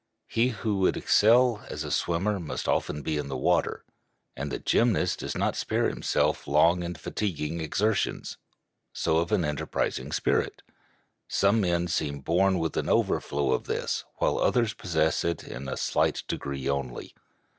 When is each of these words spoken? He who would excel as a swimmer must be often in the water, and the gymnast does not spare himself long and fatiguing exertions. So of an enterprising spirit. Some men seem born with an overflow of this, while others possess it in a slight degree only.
He 0.27 0.47
who 0.49 0.77
would 0.79 0.97
excel 0.97 1.63
as 1.69 1.83
a 1.83 1.91
swimmer 1.91 2.39
must 2.39 2.65
be 2.65 2.71
often 2.71 3.07
in 3.07 3.27
the 3.27 3.37
water, 3.37 3.85
and 4.35 4.51
the 4.51 4.57
gymnast 4.57 5.19
does 5.19 5.35
not 5.37 5.55
spare 5.55 5.87
himself 5.89 6.47
long 6.47 6.83
and 6.83 6.99
fatiguing 6.99 7.59
exertions. 7.61 8.39
So 8.93 9.17
of 9.17 9.31
an 9.31 9.45
enterprising 9.45 10.11
spirit. 10.11 10.63
Some 11.27 11.61
men 11.61 11.87
seem 11.87 12.21
born 12.21 12.57
with 12.57 12.75
an 12.77 12.89
overflow 12.89 13.51
of 13.51 13.65
this, 13.65 14.03
while 14.15 14.39
others 14.39 14.73
possess 14.73 15.23
it 15.23 15.43
in 15.43 15.67
a 15.69 15.77
slight 15.77 16.23
degree 16.27 16.67
only. 16.67 17.13